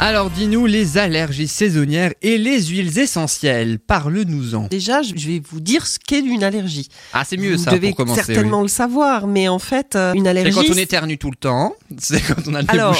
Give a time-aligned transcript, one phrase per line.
[0.00, 3.80] Alors dis-nous les allergies saisonnières et les huiles essentielles.
[3.80, 4.68] Parle-nous-en.
[4.68, 6.88] Déjà, je vais vous dire ce qu'est une allergie.
[7.12, 8.22] Ah, c'est mieux vous ça devez pour commencer.
[8.22, 10.54] certainement le savoir, mais en fait, euh, une C'est allergie.
[10.54, 11.74] quand on éternue tout le temps.
[11.98, 12.96] C'est quand on a le Alors,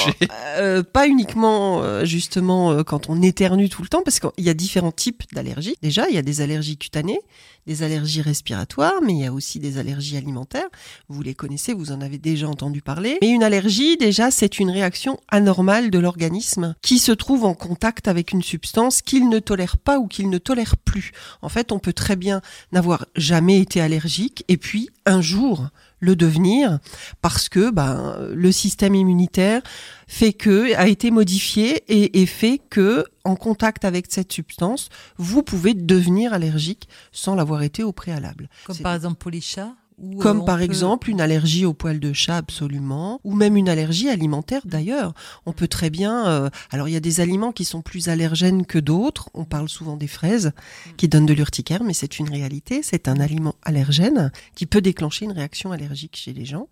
[0.57, 4.53] euh, pas uniquement euh, justement quand on éternue tout le temps, parce qu'il y a
[4.53, 5.75] différents types d'allergies.
[5.81, 7.19] Déjà, il y a des allergies cutanées,
[7.65, 10.67] des allergies respiratoires, mais il y a aussi des allergies alimentaires.
[11.07, 13.19] Vous les connaissez, vous en avez déjà entendu parler.
[13.21, 18.07] Mais une allergie, déjà, c'est une réaction anormale de l'organisme qui se trouve en contact
[18.07, 21.11] avec une substance qu'il ne tolère pas ou qu'il ne tolère plus.
[21.43, 26.15] En fait, on peut très bien n'avoir jamais été allergique et puis un jour le
[26.15, 26.79] devenir
[27.21, 29.61] parce que ben, le système immunitaire
[30.07, 35.43] fait que a été modifié et, et fait que en contact avec cette substance, vous
[35.43, 38.49] pouvez devenir allergique sans l'avoir été au préalable.
[38.65, 39.75] Comme par exemple pour les chats
[40.19, 44.09] comme par peut- exemple une allergie au poil de chat absolument, ou même une allergie
[44.09, 45.13] alimentaire d'ailleurs.
[45.45, 46.27] On peut très bien.
[46.27, 49.29] euh, alors il y a des aliments qui sont plus allergènes que d'autres.
[49.33, 50.51] On parle souvent des fraises
[50.97, 52.81] qui donnent de l'urticaire, mais c'est une réalité.
[52.83, 56.67] C'est un aliment allergène qui peut déclencher une réaction allergique chez les gens.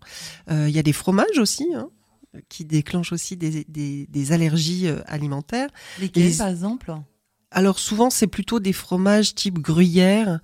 [0.50, 1.66] Euh, Il y a des fromages aussi.
[1.74, 1.88] hein,
[2.50, 5.70] qui déclenchent aussi des, des- des allergies euh, alimentaires.
[5.98, 6.94] Lesquels, les- par exemple?
[7.50, 10.40] Alors souvent c'est plutôt des fromages type gruyère,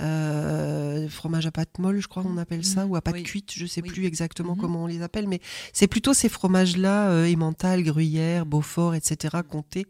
[0.00, 2.90] euh, fromage à pâte molle, je crois qu'on appelle ça, Mhm.
[2.90, 3.22] ou à pâte Oui.
[3.22, 3.88] cuite, je sais Oui.
[3.88, 4.60] plus exactement Mhm.
[4.60, 5.40] comment on les appelle, mais
[5.72, 9.86] c'est plutôt ces fromages-là, euh, Emmental, gruyère, Beaufort, etc., comté,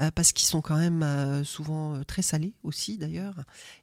[0.00, 3.34] euh, parce qu'ils sont quand même euh, souvent euh, très salés aussi d'ailleurs.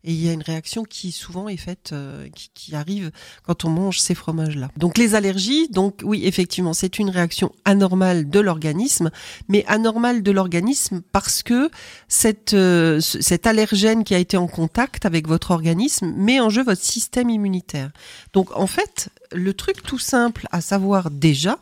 [0.03, 3.11] Et il y a une réaction qui souvent est faite, euh, qui, qui arrive
[3.43, 4.69] quand on mange ces fromages-là.
[4.77, 9.09] Donc les allergies, donc oui, effectivement, c'est une réaction anormale de l'organisme,
[9.47, 11.69] mais anormale de l'organisme parce que
[12.07, 15.60] cette, euh, ce- cet allergène qui a été en contact avec votre organisme
[16.03, 17.91] met en jeu votre système immunitaire.
[18.33, 21.57] Donc en fait, le truc tout simple à savoir déjà,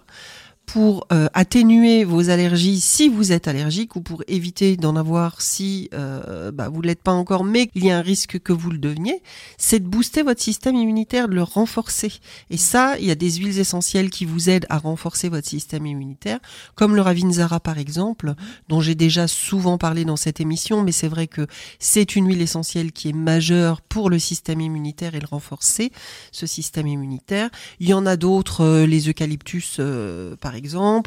[0.73, 5.90] pour euh, atténuer vos allergies si vous êtes allergique ou pour éviter d'en avoir si
[5.96, 8.69] euh, bah, vous ne l'êtes pas encore mais qu'il y a un risque que vous
[8.69, 9.24] le deveniez,
[9.57, 12.13] c'est de booster votre système immunitaire, de le renforcer.
[12.52, 15.88] Et ça, il y a des huiles essentielles qui vous aident à renforcer votre système
[15.88, 16.40] immunitaire,
[16.75, 18.36] comme le Ravinzara par exemple,
[18.68, 21.47] dont j'ai déjà souvent parlé dans cette émission, mais c'est vrai que
[21.80, 25.91] c'est une huile essentielle qui est majeure pour le système immunitaire et le renforcer,
[26.31, 27.50] ce système immunitaire.
[27.80, 30.59] Il y en a d'autres, euh, les eucalyptus euh, par exemple,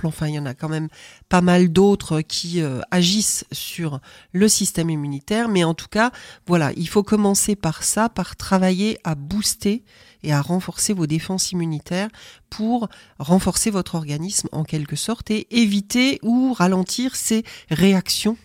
[0.04, 0.88] enfin il y en a quand même
[1.28, 4.00] pas mal d'autres qui euh, agissent sur
[4.32, 6.12] le système immunitaire, mais en tout cas,
[6.46, 9.84] voilà, il faut commencer par ça, par travailler à booster
[10.22, 12.08] et à renforcer vos défenses immunitaires
[12.50, 18.36] pour renforcer votre organisme en quelque sorte et éviter ou ralentir ces réactions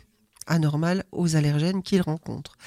[0.48, 2.58] anormales aux allergènes qu'il rencontre.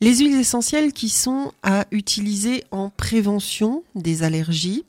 [0.00, 4.84] Les huiles essentielles qui sont à utiliser en prévention des allergies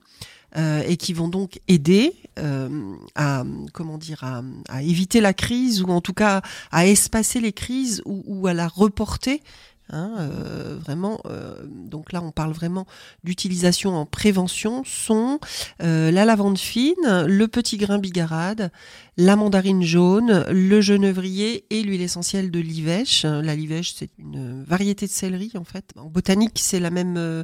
[0.57, 5.89] euh, et qui vont donc aider euh, à comment dire à, éviter la crise ou
[5.89, 9.41] en tout cas à espacer les crises ou à la reporter.
[9.89, 12.87] Hein, euh, vraiment, euh, donc là on parle vraiment
[13.25, 15.39] d'utilisation en prévention sont
[15.81, 18.71] euh, la lavande fine, le petit grain bigarade,
[19.17, 23.23] la mandarine jaune, le genévrier et l'huile essentielle de l'ivèche.
[23.25, 25.91] La livèche, c'est une variété de céleri en fait.
[25.97, 27.43] En botanique, c'est la même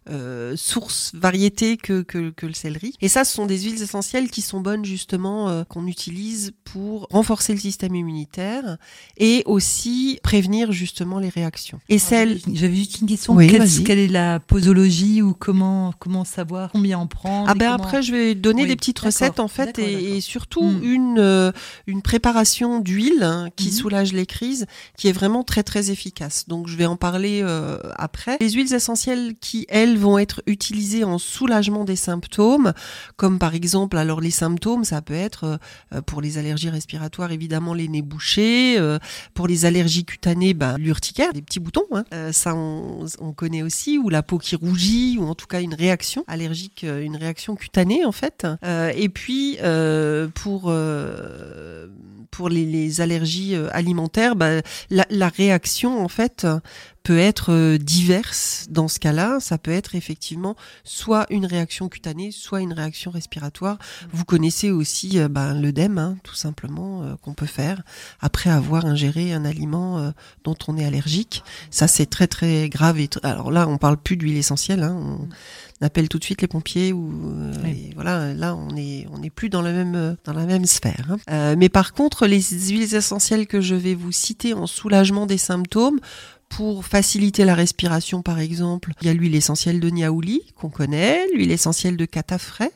[0.55, 2.95] source variété que, que, que le céleri.
[3.01, 7.53] Et ça, ce sont des huiles essentielles qui sont bonnes justement qu'on utilise pour renforcer
[7.53, 8.77] le système immunitaire
[9.17, 11.79] et aussi prévenir justement les réactions.
[11.89, 13.33] Et celles J'avais juste une question.
[13.35, 13.47] Oui,
[13.85, 18.01] quelle, est la posologie ou comment, comment savoir combien en prendre Ah ben comment- après
[18.01, 20.83] je vais donner Oui, des petites recettes en fait et, surtout Mm.
[20.83, 21.51] une euh,
[21.87, 23.71] une préparation d'huile hein, qui Mhm.
[23.73, 24.65] soulage les crises
[24.97, 26.45] qui est vraiment très très efficace.
[26.47, 28.37] Donc je vais en parler euh, après.
[28.41, 32.73] Les huiles essentielles qui elles vont être utilisées en soulagement des symptômes
[33.17, 35.59] comme par exemple alors les symptômes ça peut être
[35.93, 38.99] euh, pour les allergies respiratoires évidemment les nez bouchés, euh,
[39.33, 42.03] pour les allergies cutanées ben, l'urticaire, des petits boutons hein.
[42.19, 45.61] Euh, ça on, on connaît aussi ou la peau qui rougit ou en tout cas
[45.61, 48.45] une réaction allergique euh, une réaction cutanée en fait.
[48.63, 49.57] Euh, et puis
[50.35, 50.73] pour
[52.31, 56.45] pour les, allergies alimentaires, bah, la réaction en fait
[57.09, 59.39] peut être euh, diverse dans ce cas-là.
[59.39, 63.79] Ça peut être effectivement soit une réaction cutanée, soit une réaction respiratoire.
[64.13, 67.81] Vous connaissez aussi euh, bah, l'œdème, hein, tout simplement, euh, qu'on peut faire
[68.21, 70.11] après avoir ingéré un aliment euh,
[70.43, 71.43] dont on est allergique.
[71.71, 72.99] Ça, c'est très très grave.
[72.99, 74.83] Et Alors là, on parle plus d'huile essentielle.
[74.83, 74.95] Hein,
[75.81, 77.89] on appelle tout de suite les pompiers ou euh, Oui.
[77.95, 78.35] voilà.
[78.35, 81.07] Là, on est on n'est plus dans la même dans la même sphère.
[81.09, 81.17] hein.
[81.31, 85.39] Euh, mais par contre, les huiles essentielles que je vais vous citer en soulagement des
[85.39, 85.99] symptômes
[86.49, 91.25] pour faciliter la respiration, par exemple, il y a l'huile essentielle de niaouli qu'on connaît,
[91.33, 92.73] l'huile essentielle de catafrais,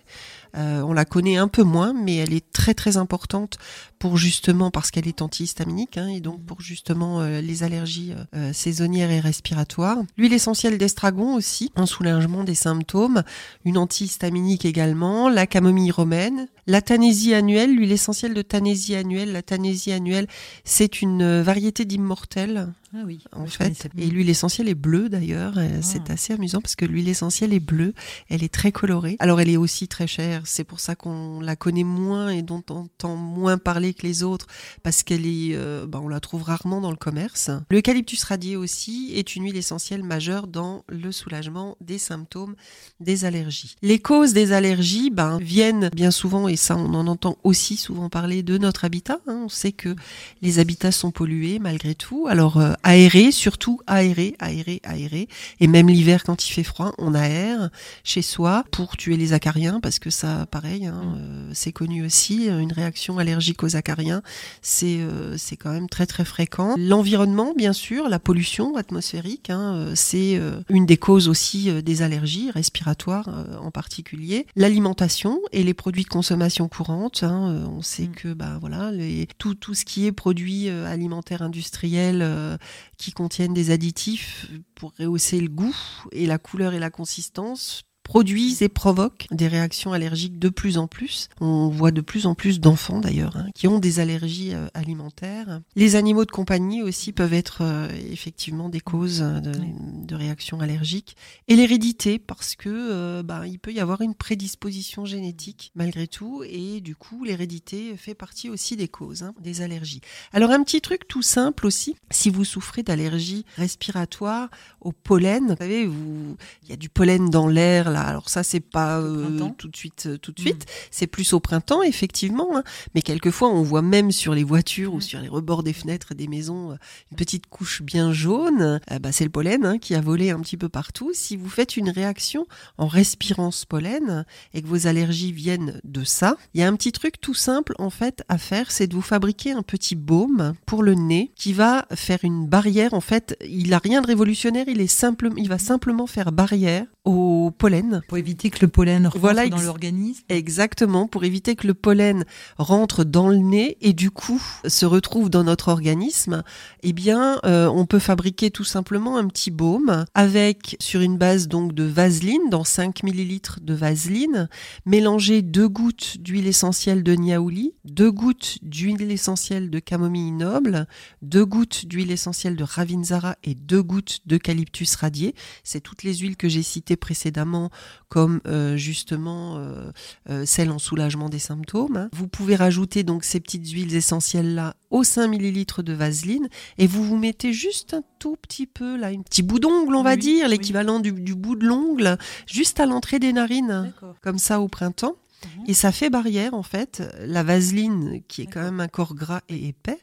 [0.56, 3.58] Euh, on la connaît un peu moins, mais elle est très très importante
[3.98, 8.54] pour justement parce qu'elle est antihistaminique hein, et donc pour justement euh, les allergies euh,
[8.54, 9.98] saisonnières et respiratoires.
[10.16, 13.24] L'huile essentielle d'estragon aussi en soulagement des symptômes,
[13.66, 19.32] une antihistaminique également, la camomille romaine, la tanésie annuelle, l'huile essentielle de tanésie annuelle.
[19.32, 20.28] La tanésie annuelle,
[20.64, 23.24] c'est une variété d'immortel Ah oui.
[23.32, 23.88] en fait.
[23.98, 25.54] Et l'huile essentielle est bleue d'ailleurs.
[25.58, 26.14] Euh, C'est Ah.
[26.14, 27.94] assez amusant parce que l'huile essentielle est bleue.
[28.30, 29.16] Elle est très colorée.
[29.20, 30.44] Alors elle est aussi très chère.
[30.46, 34.22] C'est pour ça qu'on la connaît moins et dont on entend moins parler que les
[34.24, 34.46] autres
[34.84, 37.50] parce qu'elle est, euh, bah, on la trouve rarement dans le commerce.
[37.72, 42.56] L'eucalyptus radié aussi est une huile essentielle majeure dans le soulagement des symptômes
[43.00, 43.76] des allergies.
[43.82, 48.10] Les causes des allergies ben, viennent bien souvent, et ça on en entend aussi souvent
[48.10, 49.20] parler, de notre habitat.
[49.28, 49.42] hein.
[49.46, 49.96] On sait que
[50.42, 52.28] les habitats sont pollués malgré tout.
[52.28, 55.28] Alors euh, aérés, surtout aérés, aérés, aérés.
[55.60, 57.70] Et même l'hiver quand il fait froid, on aère
[58.04, 61.16] chez soi pour tuer les acariens parce que ça, pareil, hein, Mm.
[61.18, 62.48] euh, c'est connu aussi.
[62.48, 64.22] Une réaction allergique aux acariens,
[64.62, 66.76] c'est euh, c'est quand même très très fréquent.
[66.78, 71.82] L'environnement, bien sûr, la pollution atmosphérique, hein, euh, c'est euh, une des causes aussi euh,
[71.82, 74.46] des allergies respiratoires euh, en particulier.
[74.56, 77.24] L'alimentation et les produits de consommation courante.
[77.24, 78.16] hein, on sait Mm.
[78.16, 82.58] que bah voilà, les, tout tout ce qui est produits alimentaires industriels euh,
[82.98, 85.76] qui contiennent des additifs pour rehausser le goût
[86.12, 90.88] et la couleur et la consistance produisent et provoquent des réactions allergiques de plus en
[90.88, 91.30] plus.
[91.42, 95.62] On voit de plus en plus d'enfants d'ailleurs hein, qui ont des allergies euh, alimentaires.
[95.76, 99.74] Les animaux de compagnie aussi peuvent être euh, effectivement des causes euh, de, Oui.
[100.06, 101.16] de réactions allergiques.
[101.48, 106.44] Et l'hérédité parce que euh, bah, il peut y avoir une prédisposition génétique malgré tout
[106.48, 110.02] et du coup l'hérédité fait partie aussi des causes hein, des allergies.
[110.34, 114.50] Alors un petit truc tout simple aussi, si vous souffrez d'allergies respiratoires
[114.82, 118.02] au pollen, vous savez, vous, il y a du pollen dans l'air là.
[118.02, 120.46] Alors ça c'est pas euh, tout de suite, euh, tout de Mm.
[120.46, 120.66] suite.
[120.92, 122.64] C'est plus au printemps effectivement, hein.
[122.96, 126.28] mais quelquefois on voit même sur les voitures ou sur les rebords des fenêtres des
[126.28, 126.76] maisons euh,
[127.12, 128.80] une petite couche bien jaune.
[128.92, 131.12] Euh, bah, c'est le pollen hein, qui a volé un petit peu partout.
[131.14, 132.46] Si vous faites une réaction
[132.78, 136.76] en respirant ce pollen et que vos allergies viennent de ça, il y a un
[136.76, 140.54] petit truc tout simple en fait à faire, c'est de vous fabriquer un petit baume
[140.66, 142.94] pour le nez qui va faire une barrière.
[142.94, 146.86] En fait, il a rien de révolutionnaire, il est simple, il va simplement faire barrière
[147.06, 147.83] au pollen.
[148.08, 150.24] Pour éviter que le pollen rentre Voilà, dans l'organisme.
[150.30, 152.26] Exactement, pour éviter que le pollen
[152.58, 156.44] rentre dans le nez et du coup se retrouve dans notre organisme,
[156.84, 161.48] eh bien, euh, on peut fabriquer tout simplement un petit baume avec, sur une base
[161.48, 164.50] donc de vaseline, dans 5 millilitres de vaseline,
[164.86, 170.88] mélanger deux gouttes d'huile essentielle de niaouli, deux gouttes d'huile essentielle de camomille noble,
[171.22, 175.36] deux gouttes d'huile essentielle de ravinzara et deux gouttes d'eucalyptus radié.
[175.64, 177.70] C'est toutes les huiles que j'ai citées précédemment
[178.10, 179.92] comme euh, justement euh,
[180.30, 181.98] euh, celle en soulagement des symptômes.
[181.98, 182.10] hein.
[182.14, 186.48] Vous pouvez rajouter donc ces petites huiles essentielles là aux 5 millilitres de vaseline
[186.78, 190.04] et vous vous mettez juste un tout petit peu là, un petit bout d'ongle on
[190.04, 190.52] va Oui, dire, oui.
[190.52, 193.92] l'équivalent du, du bout de l'ongle, juste à l'entrée des narines,
[194.22, 195.16] comme ça au printemps.
[195.58, 195.64] Mhm.
[195.68, 197.02] Et ça fait barrière en fait.
[197.26, 200.00] La vaseline, qui est quand même un corps gras et épais,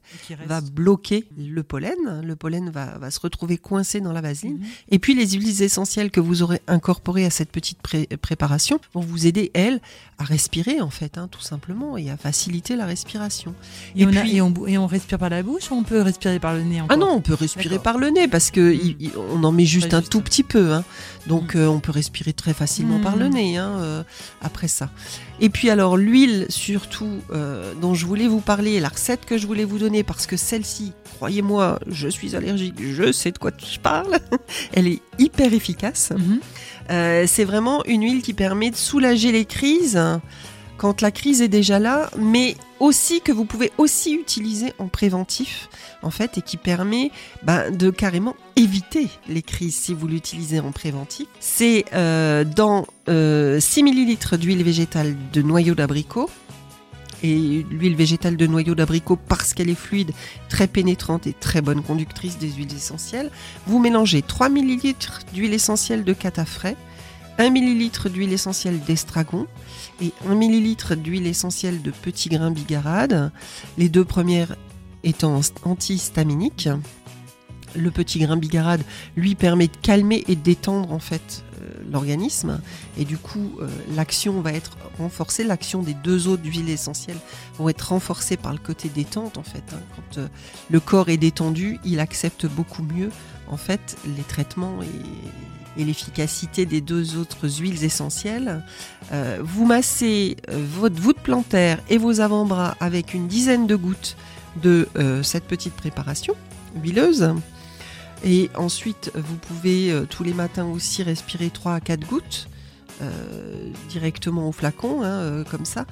[0.46, 2.20] va bloquer le pollen.
[2.22, 4.58] Le pollen va, va se retrouver coincé dans la vaseline.
[4.58, 4.66] Mhm.
[4.90, 9.00] Et puis les huiles essentielles que vous aurez incorporées à cette petite pré- préparation vont
[9.00, 9.80] vous aider, elles,
[10.18, 13.54] à respirer en fait, hein, tout simplement, et à faciliter la respiration.
[13.96, 16.38] Et, Et on a- puis- et on, respire par la bouche ou on peut respirer
[16.38, 18.80] par le nez encore Ah non, on peut respirer par le nez parce que Mm.
[18.82, 20.12] il- il- on en met juste un juste.
[20.12, 20.72] tout petit peu.
[20.72, 20.84] hein.
[21.26, 24.02] Donc euh, on peut respirer très facilement par le nez hein, euh,
[24.40, 24.90] après ça.
[25.40, 29.46] Et puis alors l'huile surtout euh, dont je voulais vous parler, la recette que je
[29.46, 33.78] voulais vous donner parce que celle-ci, croyez-moi, je suis allergique, je sais de quoi je
[33.78, 34.18] parle.
[34.74, 36.12] Elle est hyper efficace.
[36.16, 36.40] Mhm.
[36.90, 40.00] Euh, c'est vraiment une huile qui permet de soulager les crises
[40.80, 45.68] quand la crise est déjà là, mais aussi que vous pouvez aussi utiliser en préventif,
[46.00, 47.10] en fait, et qui permet
[47.42, 51.26] ben, de carrément éviter les crises si vous l'utilisez en préventif.
[51.38, 56.30] C'est euh, dans euh, 6 ml d'huile végétale de noyau d'abricot.
[57.22, 60.12] Et l'huile végétale de noyau d'abricot, parce qu'elle est fluide,
[60.48, 63.30] très pénétrante et très bonne conductrice des huiles essentielles,
[63.66, 64.94] vous mélangez 3 ml
[65.34, 66.76] d'huile essentielle de catafrais,
[67.40, 69.46] 1 ml d'huile essentielle d'estragon
[70.02, 73.32] et 1 ml d'huile essentielle de petit grain bigarade,
[73.78, 74.56] les deux premières
[75.04, 76.68] étant antihistaminiques.
[77.74, 78.82] Le petit grain bigarade
[79.16, 82.60] lui permet de calmer et détendre en fait euh, l'organisme
[82.98, 87.20] et du coup euh, l'action va être renforcée, l'action des deux autres huiles essentielles
[87.56, 89.62] vont être renforcées par le côté détente en fait.
[89.72, 89.80] hein.
[89.96, 90.28] Quand euh,
[90.68, 93.10] le corps est détendu, il accepte beaucoup mieux
[93.48, 94.86] en fait les traitements et
[95.76, 98.62] et l'efficacité des deux autres huiles essentielles.
[99.12, 104.16] Euh, vous massez euh, votre voûte plantaire et vos avant-bras avec une dizaine de gouttes
[104.62, 106.34] de euh, cette petite préparation
[106.82, 107.34] huileuse.
[108.24, 112.48] Et ensuite, vous pouvez tous les matins aussi respirer 3 à 4 gouttes
[113.88, 115.86] directement au flacon, hein, comme ça.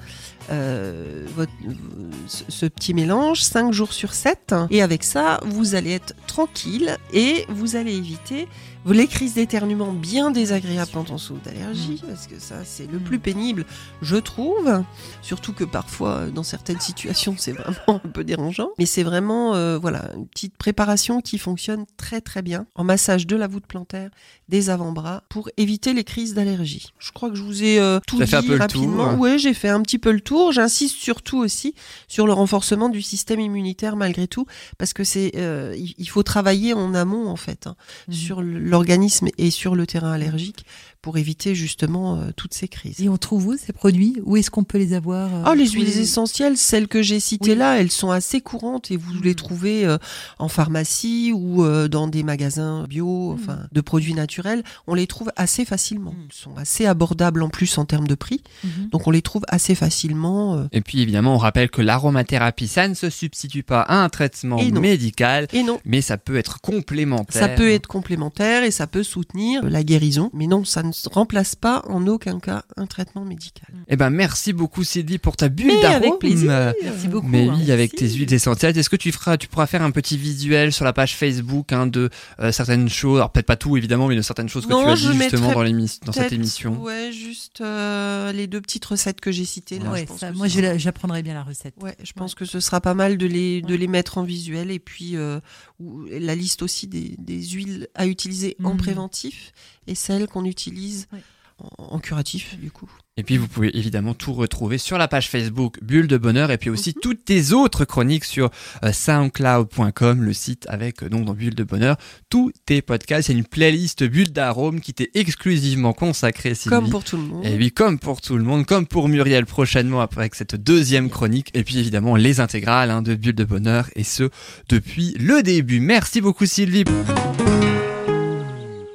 [2.27, 4.53] Ce petit mélange, 5 jours sur 7.
[4.69, 8.47] Et avec ça, vous allez être tranquille et vous allez éviter
[8.87, 13.19] les crises d'éternuement bien désagréables quand on souffre d'allergie, parce que ça, c'est le plus
[13.19, 13.65] pénible,
[14.01, 14.83] je trouve.
[15.21, 18.69] Surtout que parfois, dans certaines situations, c'est vraiment un peu dérangeant.
[18.79, 23.27] Mais c'est vraiment, euh, voilà, une petite préparation qui fonctionne très très bien en massage
[23.27, 24.09] de la voûte plantaire,
[24.47, 26.91] des avant-bras, pour éviter les crises d'allergie.
[26.99, 29.09] Je crois que je vous ai euh, tout dit fait un peu le rapidement.
[29.11, 29.19] tour.
[29.19, 30.51] Oui, j'ai fait un petit peu le tour.
[30.51, 31.75] J'insiste surtout aussi
[32.07, 34.45] sur le renforcement du système immunitaire malgré tout,
[34.77, 37.75] parce que c'est, euh, il faut travailler en amont en fait hein,
[38.07, 38.13] Mhm.
[38.13, 40.65] sur l'organisme et sur le terrain allergique
[41.01, 43.01] pour éviter justement euh, toutes ces crises.
[43.01, 44.17] Et on trouve où ces produits?
[44.25, 47.51] Où est-ce qu'on peut les avoir euh, Oh, les huiles essentielles, celles que j'ai citées
[47.51, 47.57] Oui.
[47.57, 49.35] là, elles sont assez courantes et vous les Mhm.
[49.35, 49.97] trouvez euh,
[50.39, 54.63] en pharmacie ou euh, dans des magasins bio, enfin de produits naturels.
[54.87, 56.11] On les trouve assez facilement.
[56.11, 56.27] Mhm.
[56.31, 58.89] Ils sont assez abordables en plus en termes de prix, Mhm.
[58.91, 60.55] donc on les trouve assez facilement.
[60.57, 60.65] euh.
[60.73, 64.57] Et puis évidemment, on rappelle que l'aromathérapie, ça ne se substitue pas à un traitement
[64.57, 64.81] Et non.
[64.81, 67.41] médical, Et non, mais ça peut être complémentaire.
[67.41, 71.55] ça peut être complémentaire et ça peut soutenir la guérison, mais non, ça ne remplace
[71.55, 73.67] pas en aucun cas un traitement médical.
[73.87, 75.95] Eh ben, merci beaucoup Sylvie pour ta bulle d'arôme.
[75.97, 76.73] avec plaisir.
[76.83, 77.27] Merci beaucoup.
[77.27, 77.55] Mais hein.
[77.59, 80.71] oui, avec tes huiles essentielles, est-ce que tu feras, tu pourras faire un petit visuel
[80.73, 84.15] sur la page Facebook hein, de euh, certaines choses, alors peut-être pas tout évidemment, mais
[84.15, 86.81] de certaines choses que Non, tu as dit justement dans, l'émission- dans cette émission.
[86.81, 89.91] Ouais, juste euh, les deux petites recettes que j'ai citées là.
[89.91, 91.73] Ouais, je pense ça, que moi, sera- j'apprendrai bien la recette.
[91.81, 93.77] Ouais, je pense que ce sera pas mal de les, de Ouais.
[93.77, 95.39] les mettre en visuel et puis euh,
[95.79, 98.77] ou- la liste aussi des, des huiles à utiliser en Mhm.
[98.77, 99.51] préventif
[99.89, 101.19] et celles qu'on utilise Ouais.
[101.59, 102.89] en, en curatif du coup.
[103.17, 106.57] Et puis vous pouvez évidemment tout retrouver sur la page Facebook Bulle de Bonheur et
[106.57, 107.01] puis aussi Mhm.
[107.01, 108.49] toutes tes autres chroniques sur
[108.85, 111.97] euh, soundcloud.com, le site avec euh, donc dans Bulle de Bonheur,
[112.29, 113.27] tous tes podcasts.
[113.27, 116.69] Il y a une playlist Bulle d'arôme qui t'est exclusivement consacrée, Sylvie.
[116.77, 117.45] Comme pour tout le monde.
[117.45, 121.09] Et oui, comme pour tout le monde, comme pour Muriel prochainement après avec cette deuxième
[121.09, 121.49] chronique.
[121.53, 124.29] Et puis évidemment les intégrales hein, de Bulle de Bonheur et ce
[124.69, 125.81] depuis le début.
[125.81, 126.85] Merci beaucoup Sylvie.